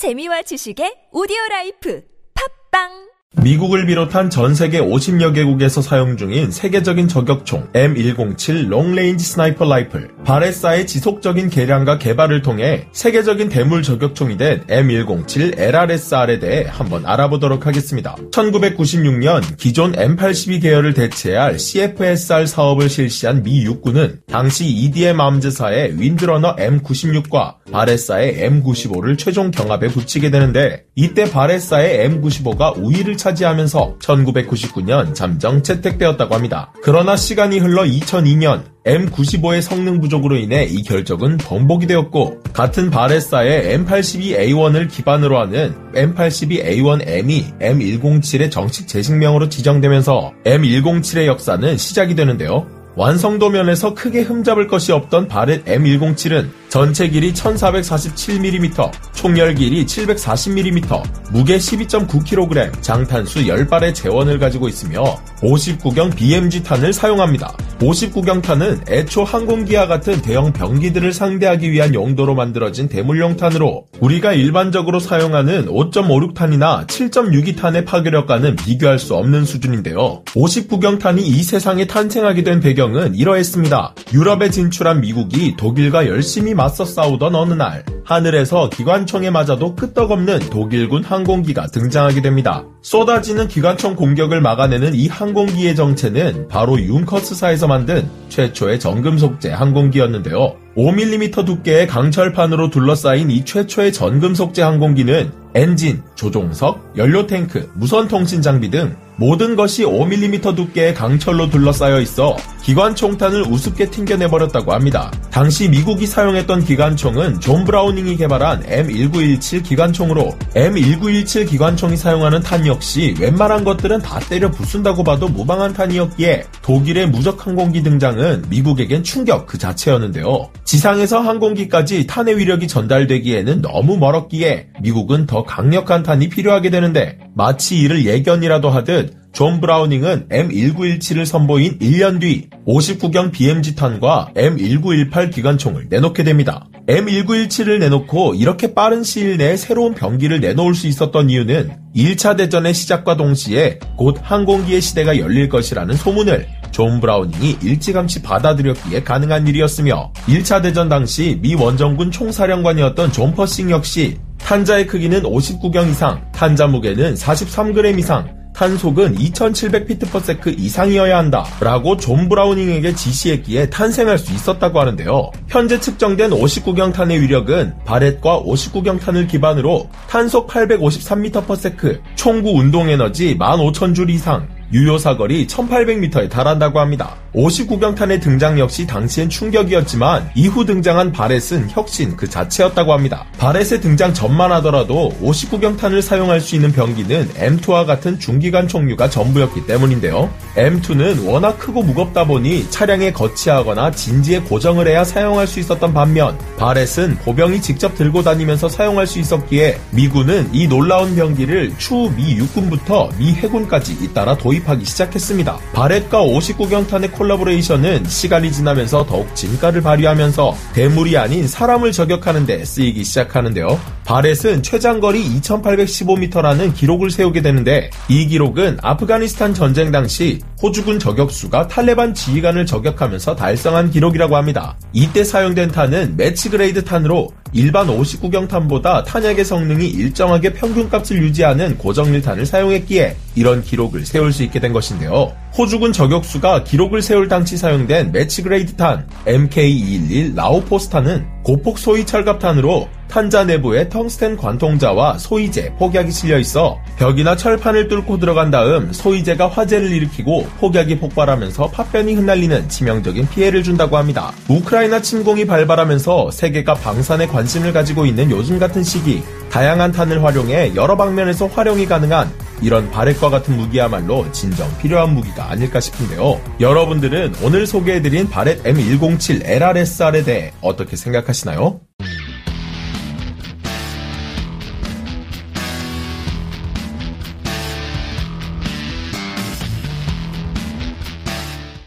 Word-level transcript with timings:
재미와 0.00 0.40
지식의 0.40 1.08
오디오 1.12 1.36
life 1.50 2.00
팟빵! 2.32 3.42
미국을 3.42 3.84
비롯한 3.84 4.30
전 4.30 4.54
세계 4.54 4.80
50여 4.80 5.34
개국에서 5.34 5.82
사용 5.82 6.16
중인 6.16 6.50
세계적인 6.50 7.06
저격총 7.06 7.72
M107 7.74 8.68
Long 8.68 8.92
Range 8.92 9.22
Sniper 9.22 9.66
Rifle 9.66 10.19
바레사의 10.30 10.86
지속적인 10.86 11.50
개량과 11.50 11.98
개발을 11.98 12.42
통해 12.42 12.86
세계적인 12.92 13.48
대물 13.48 13.82
저격총이 13.82 14.36
된 14.36 14.64
M107 14.68 15.58
LRSR에 15.58 16.38
대해 16.38 16.66
한번 16.68 17.04
알아보도록 17.04 17.66
하겠습니다. 17.66 18.14
1996년 18.30 19.56
기존 19.56 19.90
M82 19.90 20.62
계열을 20.62 20.94
대체할 20.94 21.58
CFSR 21.58 22.46
사업을 22.46 22.88
실시한 22.88 23.42
미 23.42 23.64
육군은 23.64 24.20
당시 24.28 24.66
EDM 24.66 25.20
암즈사의 25.20 26.00
윈드러너 26.00 26.54
M96과 26.54 27.56
바레사의 27.72 28.36
M95를 28.50 29.18
최종 29.18 29.50
경합에 29.50 29.88
붙이게 29.88 30.30
되는데 30.30 30.84
이때 30.94 31.28
바레사의 31.28 32.08
M95가 32.08 32.78
우위를 32.78 33.16
차지하면서 33.16 33.96
1999년 34.00 35.12
잠정 35.12 35.64
채택되었다고 35.64 36.36
합니다. 36.36 36.72
그러나 36.84 37.16
시간이 37.16 37.58
흘러 37.58 37.82
2002년 37.82 38.69
M95의 38.84 39.60
성능 39.60 40.00
부족으로 40.00 40.36
인해 40.36 40.64
이 40.64 40.82
결정은 40.82 41.36
번복이 41.36 41.86
되었고 41.86 42.42
같은 42.52 42.90
바레사의 42.90 43.78
M82A1을 43.78 44.90
기반으로 44.90 45.38
하는 45.38 45.74
M82A1M이 45.92 47.58
M107의 47.58 48.50
정식 48.50 48.88
제식명으로 48.88 49.48
지정되면서 49.48 50.32
M107의 50.44 51.26
역사는 51.26 51.76
시작이 51.76 52.14
되는데요. 52.14 52.79
완성도 53.00 53.48
면에서 53.48 53.94
크게 53.94 54.20
흠잡을 54.20 54.66
것이 54.66 54.92
없던 54.92 55.26
바렛 55.26 55.64
M107은 55.64 56.50
전체 56.68 57.08
길이 57.08 57.32
1447mm, 57.32 58.92
총열 59.14 59.54
길이 59.54 59.86
740mm, 59.86 61.02
무게 61.32 61.56
12.9kg, 61.56 62.82
장탄수 62.82 63.40
10발의 63.44 63.94
재원을 63.94 64.38
가지고 64.38 64.68
있으며 64.68 65.02
59경 65.40 66.14
BMG탄을 66.14 66.92
사용합니다. 66.92 67.56
59경탄은 67.78 68.90
애초 68.90 69.24
항공기와 69.24 69.86
같은 69.86 70.20
대형 70.20 70.52
병기들을 70.52 71.14
상대하기 71.14 71.72
위한 71.72 71.94
용도로 71.94 72.34
만들어진 72.34 72.88
대물용탄으로 72.88 73.86
우리가 74.00 74.34
일반적으로 74.34 75.00
사용하는 75.00 75.66
5.56탄이나 75.66 76.86
7.62탄의 76.86 77.86
파괴력과는 77.86 78.56
비교할 78.56 78.98
수 78.98 79.14
없는 79.14 79.46
수준인데요. 79.46 80.22
59경탄이 80.26 81.20
이 81.22 81.42
세상에 81.42 81.86
탄생하게 81.86 82.44
된 82.44 82.60
배경 82.60 82.89
은 82.96 83.14
이러했습니다. 83.14 83.94
유럽에 84.12 84.50
진출한 84.50 85.00
미국이 85.00 85.56
독일과 85.56 86.06
열심히 86.06 86.54
맞서 86.54 86.84
싸우던 86.84 87.34
어느 87.34 87.54
날 87.54 87.84
하늘에서 88.04 88.68
기관총에 88.70 89.30
맞아도 89.30 89.76
끄떡없는 89.76 90.50
독일군 90.50 91.04
항공기가 91.04 91.68
등장하게 91.68 92.22
됩니다. 92.22 92.64
쏟아지는 92.82 93.46
기관총 93.46 93.94
공격을 93.94 94.40
막아내는 94.40 94.94
이 94.94 95.06
항공기의 95.06 95.76
정체는 95.76 96.48
바로 96.48 96.80
융커스사에서 96.80 97.68
만든 97.68 98.08
최초의 98.28 98.80
전금속제 98.80 99.50
항공기였는데요. 99.50 100.56
5mm 100.76 101.44
두께의 101.46 101.86
강철판으로 101.86 102.70
둘러싸인 102.70 103.30
이 103.30 103.44
최초의 103.44 103.92
전금속제 103.92 104.62
항공기는 104.62 105.30
엔진, 105.54 106.02
조종석, 106.14 106.94
연료탱크, 106.96 107.70
무선통신 107.74 108.42
장비 108.42 108.70
등 108.70 108.96
모든 109.20 109.54
것이 109.54 109.84
5mm 109.84 110.56
두께의 110.56 110.94
강철로 110.94 111.50
둘러싸여 111.50 112.00
있어 112.00 112.38
기관 112.62 112.94
총탄을 112.94 113.42
우습게 113.42 113.90
튕겨내버렸다고 113.90 114.72
합니다. 114.72 115.10
당시 115.30 115.68
미국이 115.68 116.06
사용했던 116.06 116.64
기관총은 116.64 117.40
존 117.40 117.64
브라우닝이 117.64 118.16
개발한 118.16 118.62
M1917 118.62 119.62
기관총으로 119.62 120.30
M1917 120.54 121.48
기관총이 121.48 121.98
사용하는 121.98 122.40
탄 122.40 122.66
역시 122.66 123.14
웬만한 123.20 123.62
것들은 123.64 124.00
다 124.00 124.20
때려 124.20 124.50
부순다고 124.50 125.04
봐도 125.04 125.28
무방한 125.28 125.74
탄이었기에 125.74 126.44
독일의 126.62 127.08
무적 127.08 127.46
항공기 127.46 127.82
등장은 127.82 128.44
미국에겐 128.48 129.02
충격 129.04 129.46
그 129.46 129.58
자체였는데요. 129.58 130.50
지상에서 130.64 131.20
항공기까지 131.20 132.06
탄의 132.06 132.38
위력이 132.38 132.68
전달되기에는 132.68 133.60
너무 133.60 133.98
멀었기에 133.98 134.68
미국은 134.80 135.26
더 135.26 135.44
강력한 135.44 136.02
탄이 136.02 136.30
필요하게 136.30 136.70
되는데 136.70 137.18
마치 137.34 137.78
이를 137.78 138.04
예견이라도 138.04 138.70
하듯 138.70 139.20
존 139.32 139.60
브라우닝은 139.60 140.28
M1917을 140.28 141.24
선보인 141.24 141.78
1년 141.78 142.20
뒤 142.20 142.48
50구경 142.66 143.30
BMG탄과 143.32 144.32
M1918 144.34 145.32
기관총을 145.32 145.86
내놓게 145.88 146.24
됩니다. 146.24 146.66
M1917을 146.88 147.78
내놓고 147.78 148.34
이렇게 148.34 148.74
빠른 148.74 149.04
시일 149.04 149.36
내에 149.36 149.56
새로운 149.56 149.94
병기를 149.94 150.40
내놓을 150.40 150.74
수 150.74 150.88
있었던 150.88 151.30
이유는 151.30 151.70
1차 151.94 152.36
대전의 152.36 152.74
시작과 152.74 153.16
동시에 153.16 153.78
곧 153.96 154.18
항공기의 154.20 154.80
시대가 154.80 155.16
열릴 155.18 155.48
것이라는 155.48 155.94
소문을 155.94 156.48
존 156.72 157.00
브라우닝이 157.00 157.58
일찌감치 157.62 158.22
받아들였기에 158.22 159.02
가능한 159.02 159.46
일이었으며 159.46 160.12
1차 160.26 160.62
대전 160.62 160.88
당시 160.88 161.38
미 161.40 161.54
원정군 161.54 162.10
총사령관이었던 162.10 163.12
존 163.12 163.34
퍼싱 163.34 163.70
역시 163.70 164.18
탄자의 164.50 164.88
크기는 164.88 165.22
50구경 165.22 165.88
이상, 165.88 166.20
탄자 166.32 166.66
무게는 166.66 167.14
43g 167.14 167.96
이상, 168.00 168.26
탄속은 168.52 169.14
2700feet 169.14 169.96
per 169.96 170.27
sec 170.27 170.58
이상이어야 170.58 171.18
한다. 171.18 171.46
라고 171.60 171.96
존 171.96 172.28
브라우닝에게 172.28 172.96
지시했기에 172.96 173.70
탄생할 173.70 174.18
수 174.18 174.34
있었다고 174.34 174.80
하는데요. 174.80 175.30
현재 175.46 175.78
측정된 175.78 176.30
50구경 176.30 176.92
탄의 176.92 177.20
위력은 177.20 177.74
바렛과 177.84 178.42
50구경 178.42 179.00
탄을 179.00 179.28
기반으로 179.28 179.88
탄속 180.08 180.48
853m/s, 180.48 182.00
총구 182.16 182.50
운동 182.50 182.88
에너지 182.88 183.38
15,000줄 183.38 184.10
이상, 184.10 184.48
유효 184.72 184.98
사거리 184.98 185.46
1800m에 185.46 186.30
달한다고 186.30 186.78
합니다. 186.78 187.16
59경탄의 187.34 188.20
등장 188.20 188.58
역시 188.58 188.86
당시엔 188.86 189.28
충격이었지만 189.28 190.30
이후 190.34 190.64
등장한 190.64 191.12
바렛은 191.12 191.70
혁신 191.70 192.16
그 192.16 192.28
자체였다고 192.28 192.92
합니다. 192.92 193.24
바렛의 193.38 193.80
등장 193.80 194.12
전만 194.12 194.52
하더라도 194.52 195.12
59경탄을 195.22 196.02
사용할 196.02 196.40
수 196.40 196.54
있는 196.54 196.72
병기는 196.72 197.30
M2와 197.34 197.86
같은 197.86 198.18
중기관 198.18 198.68
총류가 198.68 199.10
전부였기 199.10 199.66
때문인데요. 199.66 200.32
M2는 200.56 201.26
워낙 201.26 201.58
크고 201.58 201.82
무겁다 201.82 202.24
보니 202.24 202.70
차량에 202.70 203.12
거치하거나 203.12 203.92
진지에 203.92 204.40
고정을 204.40 204.88
해야 204.88 205.04
사용할 205.04 205.46
수 205.46 205.60
있었던 205.60 205.92
반면 205.92 206.38
바렛은 206.58 207.18
보병이 207.24 207.60
직접 207.60 207.94
들고 207.94 208.22
다니면서 208.22 208.68
사용할 208.68 209.06
수 209.06 209.18
있었기에 209.18 209.80
미군은 209.92 210.50
이 210.52 210.66
놀라운 210.66 211.14
병기를 211.14 211.74
추후 211.78 212.10
미 212.10 212.36
육군부터 212.36 213.10
미 213.18 213.32
해군까지 213.32 213.92
잇따라 214.00 214.36
도입하기 214.60 214.84
시작했습니다. 214.84 215.58
바렛과 215.72 216.22
59경탄의 216.22 217.12
콜라보레이션은 217.12 218.04
시간이 218.06 218.52
지나면서 218.52 219.04
더욱 219.06 219.34
진가를 219.34 219.82
발휘하면서 219.82 220.56
대물이 220.74 221.16
아닌 221.16 221.46
사람을 221.46 221.92
저격하는 221.92 222.46
데 222.46 222.64
쓰이기 222.64 223.04
시작하는데요. 223.04 223.78
바렛은 224.04 224.62
최장거리 224.62 225.40
2815m라는 225.40 226.74
기록을 226.74 227.10
세우게 227.10 227.42
되는데 227.42 227.90
이 228.08 228.26
기록은 228.26 228.78
아프가니스탄 228.82 229.54
전쟁 229.54 229.90
당시 229.90 230.40
호주군 230.62 230.98
저격수가 230.98 231.68
탈레반 231.68 232.14
지휘관을 232.14 232.66
저격하면서 232.66 233.36
달성한 233.36 233.90
기록이라고 233.90 234.36
합니다. 234.36 234.76
이때 234.92 235.24
사용된 235.24 235.70
탄은 235.70 236.16
match 236.16 236.50
grade 236.50 236.84
탄으로 236.84 237.30
일반 237.52 237.88
50구경 237.88 238.48
탄보다 238.48 239.04
탄약의 239.04 239.44
성능이 239.44 239.88
일정하게 239.88 240.52
평균값을 240.52 241.20
유지하는 241.22 241.76
고정밀탄을 241.78 242.46
사용했기에 242.46 243.16
이런 243.34 243.62
기록을 243.62 244.06
세울 244.06 244.32
수 244.32 244.42
있게 244.44 244.60
된 244.60 244.72
것인데요. 244.72 245.32
호주군 245.56 245.92
저격수가 245.92 246.64
기록을 246.64 247.02
세울 247.02 247.28
당시 247.28 247.56
사용된 247.56 248.12
match 248.12 248.42
grade 248.42 248.74
탄 248.76 249.06
MK211 249.26 250.36
라우포스탄은 250.36 251.26
고폭 251.42 251.78
소이 251.78 252.06
철갑탄으로 252.06 252.88
탄자 253.10 253.42
내부에 253.42 253.88
텅스텐 253.88 254.36
관통자와 254.36 255.18
소이제, 255.18 255.72
폭약이 255.78 256.12
실려 256.12 256.38
있어 256.38 256.78
벽이나 256.96 257.34
철판을 257.34 257.88
뚫고 257.88 258.18
들어간 258.18 258.52
다음 258.52 258.92
소이제가 258.92 259.48
화재를 259.48 259.90
일으키고 259.90 260.46
폭약이 260.60 261.00
폭발하면서 261.00 261.70
파편이 261.70 262.14
흩날리는 262.14 262.68
치명적인 262.68 263.28
피해를 263.30 263.64
준다고 263.64 263.96
합니다. 263.96 264.32
우크라이나 264.48 265.02
침공이 265.02 265.46
발발하면서 265.46 266.30
세계가 266.30 266.74
방산에 266.74 267.26
관심을 267.26 267.72
가지고 267.72 268.06
있는 268.06 268.30
요즘 268.30 268.60
같은 268.60 268.84
시기 268.84 269.24
다양한 269.50 269.90
탄을 269.90 270.22
활용해 270.22 270.76
여러 270.76 270.96
방면에서 270.96 271.48
활용이 271.48 271.86
가능한 271.86 272.30
이런 272.62 272.90
바렛과 272.90 273.30
같은 273.30 273.56
무기야말로 273.56 274.30
진정 274.32 274.68
필요한 274.78 275.14
무기가 275.14 275.50
아닐까 275.50 275.80
싶은데요. 275.80 276.40
여러분들은 276.60 277.34
오늘 277.42 277.66
소개해드린 277.66 278.28
바렛 278.28 278.62
M107 278.62 279.42
LRSR에 279.44 280.24
대해 280.24 280.52
어떻게 280.60 280.96
생각하시나요? 280.96 281.80